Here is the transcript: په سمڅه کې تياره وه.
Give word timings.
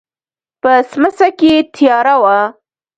په 0.61 0.71
سمڅه 0.91 1.27
کې 1.39 1.53
تياره 1.75 2.15
وه. 2.21 2.37